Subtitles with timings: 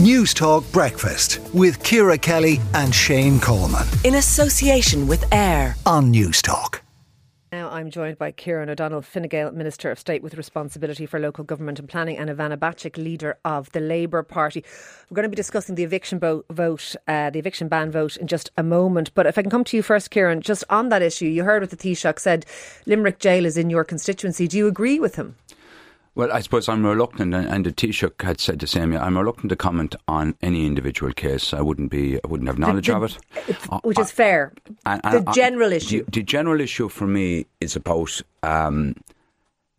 [0.00, 3.86] Newstalk Breakfast with Ciara Kelly and Shane Coleman.
[4.02, 6.80] In association with AIR on News Talk.
[7.52, 11.44] Now I'm joined by Kieran O'Donnell, Fine Gael Minister of State with responsibility for local
[11.44, 14.64] government and planning, and Ivana Bacik, leader of the Labour Party.
[15.10, 18.26] We're going to be discussing the eviction bo- vote, uh, the eviction ban vote, in
[18.26, 19.12] just a moment.
[19.14, 21.60] But if I can come to you first, Kieran, just on that issue, you heard
[21.60, 22.46] what the Taoiseach said.
[22.86, 24.48] Limerick Jail is in your constituency.
[24.48, 25.36] Do you agree with him?
[26.20, 28.94] Well, I suppose I'm reluctant, and the Taoiseach had said the same.
[28.94, 31.54] I'm reluctant to comment on any individual case.
[31.54, 33.04] I wouldn't be, I wouldn't have knowledge the, the, of
[33.72, 34.52] it, which is fair.
[34.84, 36.04] And, and, the general issue.
[36.04, 38.96] The, the, general issue for me is about um,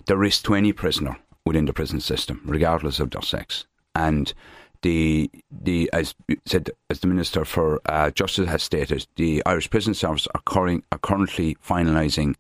[0.08, 4.34] the risk to any prisoner within the prison system, regardless of their sex, and
[4.82, 6.16] the the as
[6.48, 10.82] said as the minister for uh, justice has stated, the Irish Prison Service are, curring,
[10.92, 12.34] are currently finalising.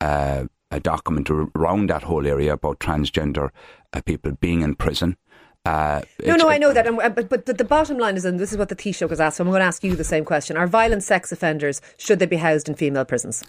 [0.00, 3.50] Uh, a document around that whole area about transgender
[3.92, 5.16] uh, people being in prison.
[5.64, 8.52] Uh, no, no, I know that, but, but the, the bottom line is, and this
[8.52, 9.38] is what the Taoiseach was asked.
[9.38, 12.26] So I'm going to ask you the same question: Are violent sex offenders should they
[12.26, 13.42] be housed in female prisons?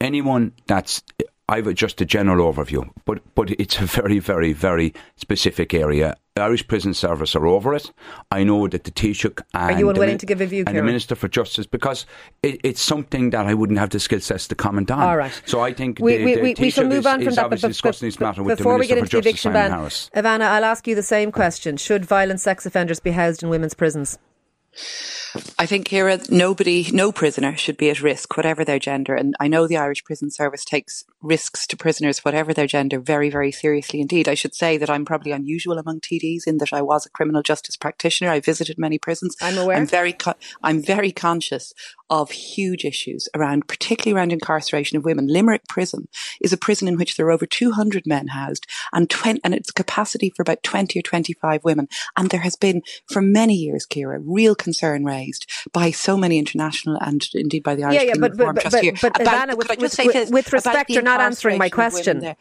[0.00, 1.04] Anyone that's
[1.48, 6.16] I've just a general overview, but but it's a very, very, very specific area.
[6.36, 7.92] The Irish Prison Service are over it.
[8.30, 10.82] I know that the Taoiseach and, are you unwilling to give a view, and the
[10.82, 12.06] Minister for Justice, because
[12.42, 15.00] it, it's something that I wouldn't have the skill sets to comment on.
[15.00, 15.42] All right.
[15.44, 17.36] So I think we, the, we, the we, we shall move on is, from is
[17.36, 17.50] that.
[17.50, 20.10] But, discussing this matter with before the we get into the eviction ban, Harris.
[20.16, 23.74] Ivana, I'll ask you the same question: Should violent sex offenders be housed in women's
[23.74, 24.18] prisons?
[25.58, 29.14] I think here nobody, no prisoner should be at risk, whatever their gender.
[29.14, 33.30] And I know the Irish Prison Service takes risks to prisoners, whatever their gender, very,
[33.30, 34.28] very seriously indeed.
[34.28, 37.42] I should say that I'm probably unusual among TDs in that I was a criminal
[37.42, 38.30] justice practitioner.
[38.30, 39.36] I visited many prisons.
[39.40, 39.76] I'm aware.
[39.76, 40.16] I'm very,
[40.62, 41.72] I'm very conscious
[42.10, 45.26] of huge issues around, particularly around incarceration of women.
[45.26, 46.08] Limerick Prison
[46.40, 49.70] is a prison in which there are over 200 men housed and 20, and its
[49.70, 51.88] capacity for about 20 or 25 women.
[52.16, 56.98] And there has been, for many years, Ciara, real concern raised by so many international
[57.00, 58.64] and indeed by the Irish yeah, yeah, but, but, but.
[59.00, 62.34] But, about, Ivana, with, with, with, with respect, you're not answering my question.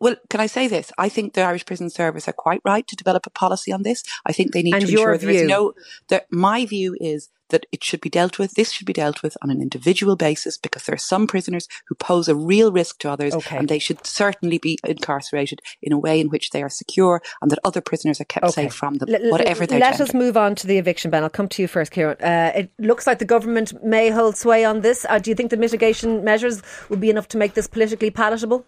[0.00, 0.92] Well, can I say this?
[0.98, 4.04] I think the Irish Prison Service are quite right to develop a policy on this.
[4.24, 5.26] I think they need and to ensure view?
[5.26, 5.72] there is no.
[6.08, 8.54] That my view is that it should be dealt with.
[8.54, 11.94] This should be dealt with on an individual basis because there are some prisoners who
[11.94, 13.56] pose a real risk to others, okay.
[13.56, 17.50] and they should certainly be incarcerated in a way in which they are secure and
[17.50, 18.64] that other prisoners are kept okay.
[18.64, 20.04] safe from them, L- whatever their Let gender.
[20.04, 21.22] us move on to the eviction ban.
[21.22, 22.16] I'll come to you first, Kieran.
[22.20, 25.06] Uh, it looks like the government may hold sway on this.
[25.08, 28.64] Uh, do you think the mitigation measures will be enough to make this politically palatable?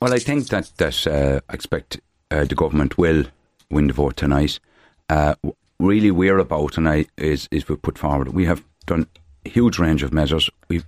[0.00, 2.00] Well, I think that that uh, I expect
[2.30, 3.24] uh, the government will
[3.70, 4.58] win the vote tonight.
[5.10, 5.34] Uh,
[5.78, 8.28] really, we're about tonight is is we put forward.
[8.28, 9.06] We have done
[9.44, 10.48] a huge range of measures.
[10.68, 10.84] We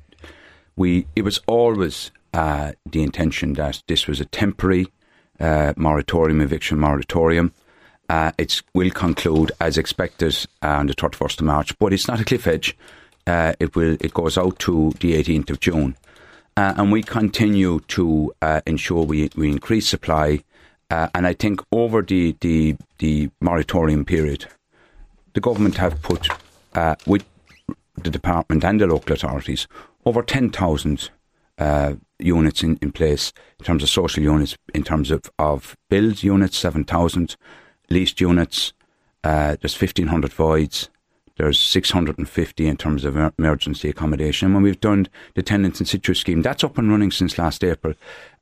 [0.77, 4.87] we it was always uh, the intention that this was a temporary
[5.39, 7.53] uh, moratorium, eviction moratorium.
[8.09, 12.25] Uh, it will conclude as expected on the 31st of March, but it's not a
[12.25, 12.75] cliff edge.
[13.27, 15.97] it will it goes out to the 18th of June.
[16.57, 20.43] Uh, and we continue to uh, ensure we, we increase supply.
[20.91, 24.47] Uh, and I think over the, the, the moratorium period,
[25.33, 26.29] the government have put,
[27.07, 27.25] with
[27.97, 29.67] the department and the local authorities,
[30.05, 31.11] over 10,000
[32.19, 36.59] units in, in place in terms of social units, in terms of, of build units,
[36.59, 37.37] 7,000,
[37.89, 38.75] leased units,
[39.23, 40.91] there's 1,500 voids,
[41.37, 44.47] there's 650 in terms of emergency accommodation.
[44.47, 47.65] And when we've done the tenants in situ scheme, that's up and running since last
[47.65, 47.95] April.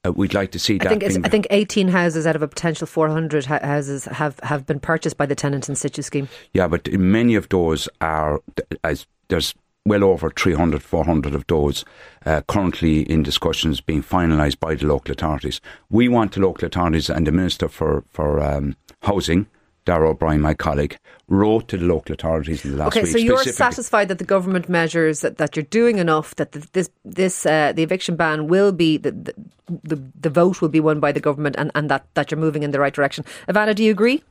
[0.05, 0.93] Uh, we'd like to see that.
[0.93, 4.81] I think, I think 18 houses out of a potential 400 houses have, have been
[4.81, 6.29] purchased by the tenants in situ scheme.
[6.53, 8.41] Yeah, but many of those are,
[8.83, 9.55] as there's
[9.87, 11.85] well over 300, 400 of those
[12.27, 15.61] uh, currently in discussions being finalised by the local authorities.
[15.91, 19.47] We want the local authorities and the Minister for, for um, Housing
[19.91, 20.97] Darragh O'Brien, my colleague,
[21.27, 23.11] wrote to the local authorities in the last okay, week.
[23.11, 26.65] Okay, so you're satisfied that the government measures that, that you're doing enough that the,
[26.75, 29.35] this this uh, the eviction ban will be the, the
[29.83, 32.63] the the vote will be won by the government and, and that, that you're moving
[32.63, 33.25] in the right direction.
[33.49, 34.23] Ivana, do you agree?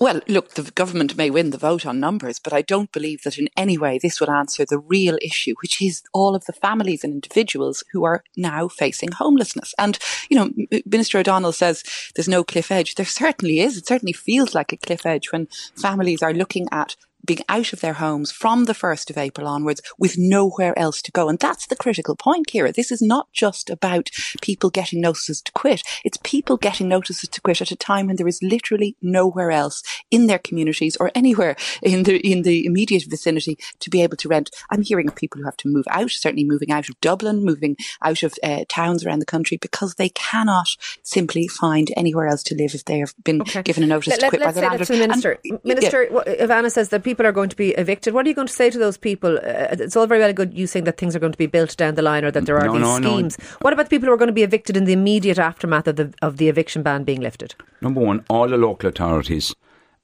[0.00, 3.36] Well, look, the government may win the vote on numbers, but I don't believe that
[3.36, 7.04] in any way this will answer the real issue, which is all of the families
[7.04, 9.74] and individuals who are now facing homelessness.
[9.78, 9.98] And,
[10.30, 11.84] you know, Minister O'Donnell says
[12.16, 12.94] there's no cliff edge.
[12.94, 13.76] There certainly is.
[13.76, 17.80] It certainly feels like a cliff edge when families are looking at being out of
[17.80, 21.28] their homes from the 1st of April onwards with nowhere else to go.
[21.28, 22.72] And that's the critical point, Ciara.
[22.72, 25.82] This is not just about people getting notices to quit.
[26.04, 29.82] It's people getting notices to quit at a time when there is literally nowhere else
[30.10, 34.28] in their communities or anywhere in the, in the immediate vicinity to be able to
[34.28, 34.50] rent.
[34.70, 37.76] I'm hearing of people who have to move out, certainly moving out of Dublin, moving
[38.02, 40.68] out of uh, towns around the country because they cannot
[41.02, 43.62] simply find anywhere else to live if they have been okay.
[43.62, 44.88] given a notice let, to quit by the landlord.
[44.90, 46.46] Minister, and, minister, yeah.
[46.46, 48.14] Ivana says that people are going to be evicted.
[48.14, 49.36] What are you going to say to those people?
[49.38, 51.76] Uh, it's all very well good you saying that things are going to be built
[51.76, 53.38] down the line or that there are no, these no, schemes.
[53.38, 53.44] No.
[53.60, 55.96] What about the people who are going to be evicted in the immediate aftermath of
[55.96, 57.54] the of the eviction ban being lifted?
[57.80, 59.54] Number one, all the local authorities,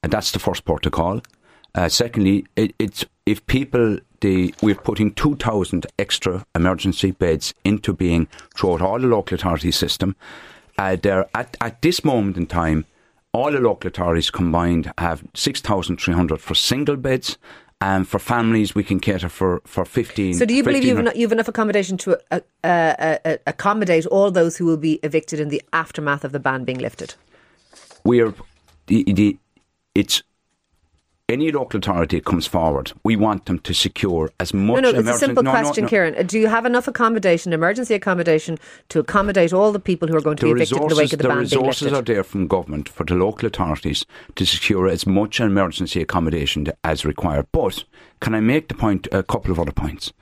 [0.03, 1.21] and that's the first port to call.
[1.75, 8.27] Uh, secondly, it, it's if people the we're putting 2,000 extra emergency beds into being
[8.55, 10.15] throughout all the local authority system.
[10.77, 12.85] Uh, there at at this moment in time
[13.33, 17.37] all the local authorities combined have 6,300 for single beds
[17.79, 20.33] and for families, we can cater for, for 15.
[20.33, 24.57] So, do you believe you've, you've enough accommodation to uh, uh, uh, accommodate all those
[24.57, 27.13] who will be evicted in the aftermath of the ban being lifted?
[28.03, 28.33] We are.
[28.87, 29.37] The, the,
[29.93, 30.23] it's
[31.29, 34.81] any local authority comes forward, we want them to secure as much.
[34.81, 35.89] No, no, it's a simple no, question, no, no.
[35.89, 36.27] Kieran.
[36.27, 38.57] Do you have enough accommodation, emergency accommodation,
[38.89, 41.11] to accommodate all the people who are going to the be evicted in the wake
[41.13, 41.59] of the, the ban being lifted?
[41.59, 46.01] The resources are there from government for the local authorities to secure as much emergency
[46.01, 47.47] accommodation as required.
[47.51, 47.83] But
[48.21, 49.07] can I make the point?
[49.11, 50.13] A couple of other points.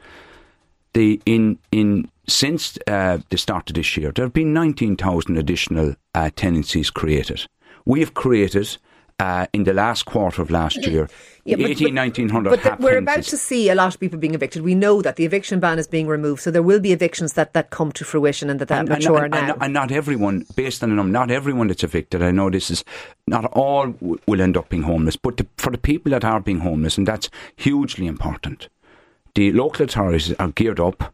[0.93, 5.37] The in in since uh, the start of this year, there have been nineteen thousand
[5.37, 7.45] additional uh, tenancies created.
[7.85, 8.77] We have created
[9.19, 11.07] uh, in the last quarter of last year.
[11.45, 14.33] Yeah, but, 18, 1900 But the, we're about to see a lot of people being
[14.33, 14.63] evicted.
[14.63, 17.53] We know that the eviction ban is being removed, so there will be evictions that,
[17.53, 19.53] that come to fruition and that, that and, mature and, now.
[19.53, 22.21] And, and, not everyone, based on the number, not everyone that's evicted.
[22.21, 22.83] I know this is
[23.27, 26.41] not all w- will end up being homeless, but the, for the people that are
[26.41, 28.67] being homeless, and that's hugely important.
[29.35, 31.13] The local authorities are geared up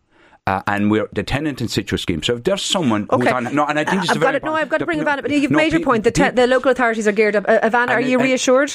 [0.51, 2.21] uh, and we're the tenant in situ scheme.
[2.21, 3.25] So if there's someone okay.
[3.25, 4.44] who's on, no, and I think uh, I've got it.
[4.44, 5.21] No, I've got to bring Ivana.
[5.21, 6.03] But you've no, made your point.
[6.03, 7.45] The, te- the local authorities are geared up.
[7.48, 8.74] Uh, Ivana, are you reassured?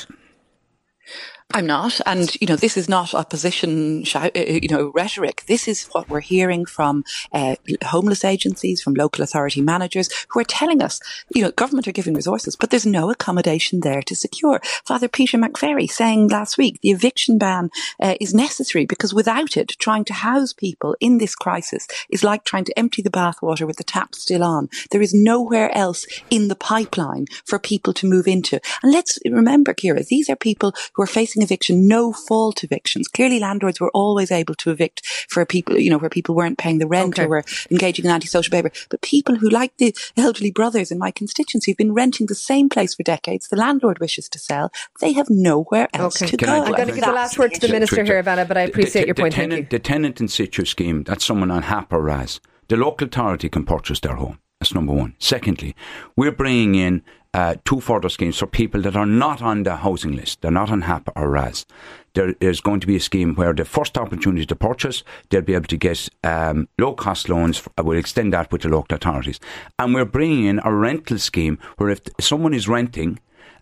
[1.55, 2.01] I'm not.
[2.05, 5.45] And, you know, this is not opposition, uh, you know, rhetoric.
[5.47, 7.55] This is what we're hearing from uh,
[7.85, 11.01] homeless agencies, from local authority managers who are telling us,
[11.35, 14.61] you know, government are giving resources, but there's no accommodation there to secure.
[14.85, 17.71] Father Peter McVerry saying last week the eviction ban
[18.01, 22.45] uh, is necessary because without it, trying to house people in this crisis is like
[22.45, 24.69] trying to empty the bathwater with the tap still on.
[24.91, 28.61] There is nowhere else in the pipeline for people to move into.
[28.83, 33.09] And let's remember, Ciara, these are people who are facing eviction, no fault evictions.
[33.09, 36.79] Clearly landlords were always able to evict for people, you know, where people weren't paying
[36.79, 37.25] the rent okay.
[37.25, 38.73] or were engaging in antisocial behaviour.
[38.91, 42.69] But people who, like the elderly brothers in my constituency, who've been renting the same
[42.69, 46.31] place for decades, the landlord wishes to sell, they have nowhere else okay.
[46.31, 46.53] to Can go.
[46.53, 48.63] I, am going to give the last word to the Minister here, Ivana, but I
[48.63, 49.35] appreciate the, your point.
[49.35, 49.79] The tenant, Thank you.
[49.79, 52.41] The tenant in situ scheme, that's someone on HAP or RAS.
[52.69, 54.39] The local authority can purchase their home.
[54.61, 55.15] That's number one.
[55.19, 55.77] Secondly,
[56.17, 57.03] we're bringing in
[57.37, 60.41] uh, two further schemes for people that are not on the housing list.
[60.41, 61.67] They're not on HAP or RAS.
[62.15, 65.53] There is going to be a scheme where the first opportunity to purchase, they'll be
[65.53, 67.63] able to get um, low cost loans.
[67.79, 69.39] We'll extend that with the local authorities.
[69.79, 73.19] And we're bringing in a rental scheme where if someone is renting,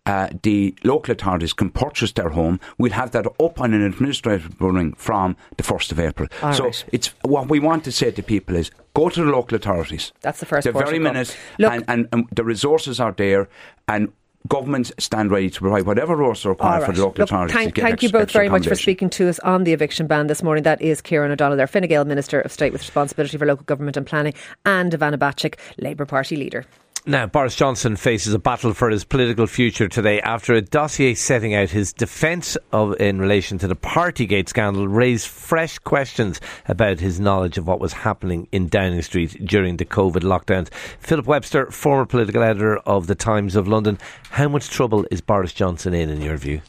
[0.06, 2.60] uh, the local authorities can purchase their home.
[2.78, 6.28] We'll have that up on an administrative ruling from the 1st of April.
[6.42, 6.84] All so right.
[6.92, 10.12] it's what we want to say to people is go to the local authorities.
[10.20, 13.48] That's the first The very minute, and, and, and the resources are there,
[13.88, 14.12] and
[14.46, 16.86] governments stand ready to provide whatever resources are required right.
[16.86, 17.54] for the local Look, authorities.
[17.54, 20.42] Thank, thank you both very much for speaking to us on the eviction ban this
[20.42, 20.64] morning.
[20.64, 23.96] That is Kieran O'Donnell, their Fine Gael Minister of State with responsibility for local government
[23.96, 24.34] and planning,
[24.66, 26.66] and Ivana Bacik, Labour Party leader.
[27.06, 31.54] Now, Boris Johnson faces a battle for his political future today after a dossier setting
[31.54, 37.20] out his defence of in relation to the Partygate scandal raised fresh questions about his
[37.20, 40.72] knowledge of what was happening in Downing Street during the COVID lockdowns.
[40.98, 43.98] Philip Webster, former political editor of the Times of London,
[44.30, 46.62] how much trouble is Boris Johnson in, in your view?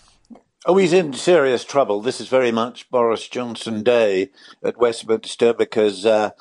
[0.66, 2.02] Oh, he's in serious trouble.
[2.02, 4.32] This is very much Boris Johnson Day
[4.62, 6.32] at Westminster because uh,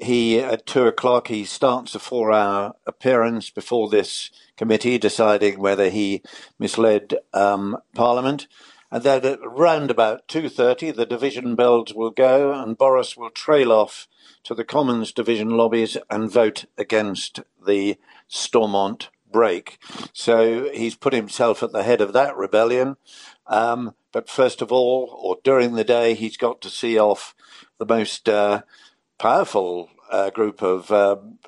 [0.00, 6.22] he at two o'clock he starts a four-hour appearance before this committee, deciding whether he
[6.58, 8.48] misled um, Parliament.
[8.92, 13.30] And then at round about two thirty, the division bells will go, and Boris will
[13.30, 14.08] trail off
[14.42, 19.78] to the Commons division lobbies and vote against the Stormont brake.
[20.12, 22.96] So he's put himself at the head of that rebellion.
[23.46, 27.34] Um, but first of all, or during the day, he's got to see off
[27.78, 28.62] the most uh,
[29.20, 31.38] powerful uh, group of um,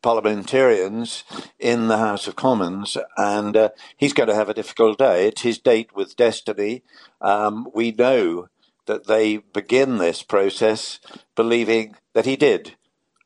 [0.00, 1.24] parliamentarians
[1.58, 5.28] in the House of Commons, and uh, he's going to have a difficult day.
[5.28, 6.82] It's his date with destiny.
[7.20, 8.48] Um, we know
[8.86, 11.00] that they begin this process
[11.36, 12.76] believing that he did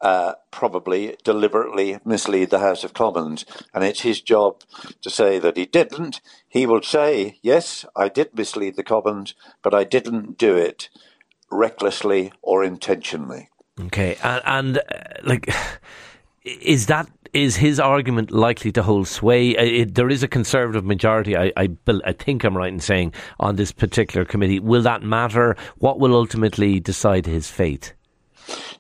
[0.01, 3.45] uh, probably deliberately mislead the House of Commons.
[3.73, 4.63] And it's his job
[5.03, 6.21] to say that he didn't.
[6.49, 10.89] He will say, yes, I did mislead the Commons, but I didn't do it
[11.51, 13.49] recklessly or intentionally.
[13.81, 14.17] Okay.
[14.23, 14.83] And, and uh,
[15.25, 15.53] like,
[16.45, 19.51] is that is his argument likely to hold sway?
[19.51, 23.57] It, there is a conservative majority, I, I, I, think I'm right in saying, on
[23.57, 24.59] this particular committee.
[24.59, 25.55] Will that matter?
[25.79, 27.93] What will ultimately decide his fate?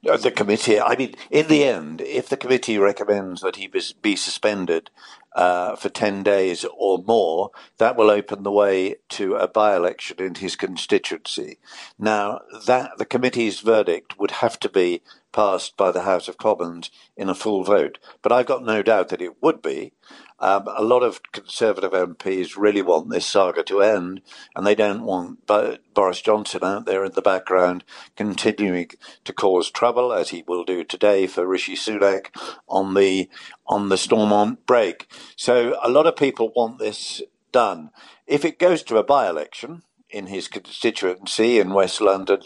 [0.03, 3.67] The committee, I mean, in the end, if the committee recommends that he
[4.01, 4.91] be suspended
[5.37, 10.17] uh, for 10 days or more, that will open the way to a by election
[10.19, 11.59] in his constituency.
[11.99, 15.03] Now, that the committee's verdict would have to be
[15.33, 17.99] passed by the House of Commons in a full vote.
[18.23, 19.93] But I've got no doubt that it would be.
[20.39, 24.21] Um, a lot of Conservative MPs really want this saga to end,
[24.55, 25.47] and they don't want
[25.95, 27.85] Boris Johnson out there in the background
[28.17, 28.91] continuing
[29.25, 32.27] to cause trouble, as he will do today for Rishi Sunak
[32.69, 33.29] on the
[33.67, 35.09] on the Stormont brake.
[35.37, 37.91] So a lot of people want this done.
[38.27, 42.43] If it goes to a by-election in his constituency in West London,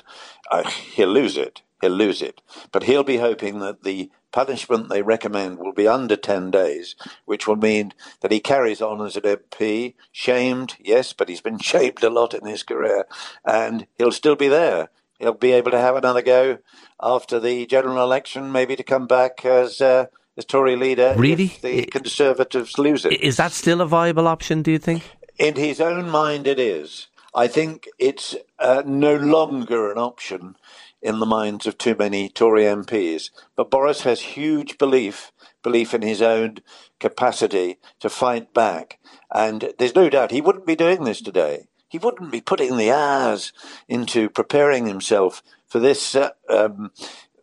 [0.51, 2.41] uh, he'll lose it he'll lose it.
[2.73, 6.95] But he'll be hoping that the punishment they recommend will be under 10 days,
[7.25, 11.59] which will mean that he carries on as an MP, shamed, yes, but he's been
[11.61, 13.07] shamed a lot in his career,
[13.45, 14.91] and he'll still be there.
[15.19, 16.59] He'll be able to have another go
[17.01, 19.81] after the general election, maybe to come back as.
[19.81, 20.07] Uh,
[20.37, 21.57] as Tory leader, really?
[21.61, 23.21] the Conservatives lose it.
[23.21, 25.03] Is that still a viable option, do you think?
[25.39, 27.09] In his own mind, it is.
[27.35, 30.57] I think it's uh, no longer an option
[31.03, 33.31] in the minds of too many Tory MPs.
[33.57, 36.57] But Boris has huge belief belief in his own
[36.99, 38.99] capacity to fight back,
[39.31, 41.67] and there's no doubt he wouldn't be doing this today.
[41.89, 43.53] He wouldn't be putting the hours
[43.89, 46.15] into preparing himself for this.
[46.15, 46.93] Uh, um,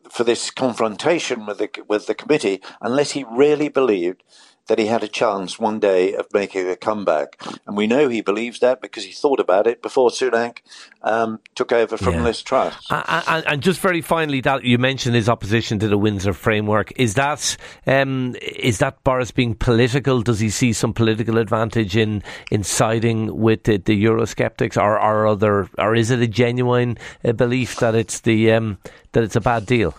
[0.10, 4.24] for this confrontation with the with the committee, unless he really believed
[4.68, 7.42] that he had a chance one day of making a comeback.
[7.66, 10.60] And we know he believes that because he thought about it before Sunak
[11.02, 12.24] um, took over from yeah.
[12.24, 12.76] Liz Truss.
[12.90, 16.92] And, and, just very finally, that you mentioned his opposition to the Windsor framework.
[16.98, 20.22] Is that um, is that Boris being political?
[20.22, 25.28] Does he see some political advantage in in siding with the, the Eurosceptics, or, or
[25.28, 28.78] other, or is it a genuine uh, belief that it's the um,
[29.14, 29.96] that it's a bad deal?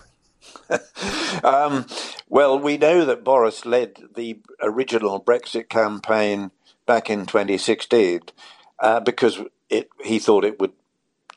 [1.43, 1.85] um,
[2.29, 6.51] well, we know that Boris led the original Brexit campaign
[6.85, 8.21] back in 2016
[8.79, 10.73] uh, because it, he thought it would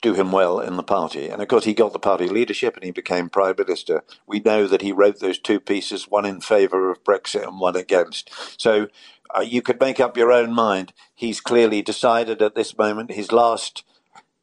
[0.02, 1.28] do him well in the party.
[1.28, 4.02] And of course, he got the party leadership and he became prime minister.
[4.26, 7.76] We know that he wrote those two pieces, one in favour of Brexit and one
[7.76, 8.30] against.
[8.60, 8.88] So
[9.34, 10.92] uh, you could make up your own mind.
[11.14, 13.84] He's clearly decided at this moment his last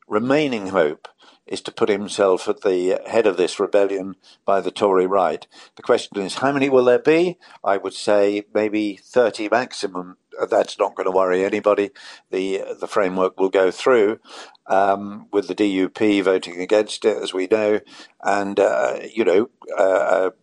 [0.08, 1.08] remaining hope
[1.50, 4.16] is to put himself at the head of this rebellion
[4.46, 5.46] by the Tory right.
[5.76, 7.38] The question is, how many will there be?
[7.64, 10.18] I would say maybe 30 maximum.
[10.50, 11.90] That's not going to worry anybody.
[12.32, 14.20] The the framework will go through
[14.68, 17.82] um, with the DUP voting against it, as we know,
[18.24, 20.34] and uh, you know uh, a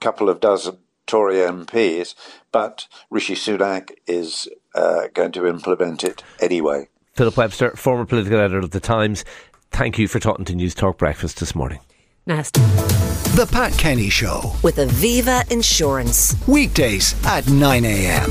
[0.00, 2.16] couple of dozen Tory MPs.
[2.50, 6.88] But Rishi Sunak is uh, going to implement it anyway.
[7.12, 9.24] Philip Webster, former political editor of the Times
[9.72, 11.80] thank you for talking to News Talk Breakfast this morning.
[12.26, 12.60] Nasty.
[12.60, 14.52] The Pat Kenny Show.
[14.62, 16.36] With Aviva Insurance.
[16.46, 18.30] Weekdays at 9 a.m.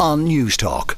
[0.00, 0.96] on Newstalk.